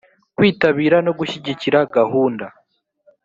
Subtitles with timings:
[0.37, 2.45] kwitabira no gushyigikira gahunda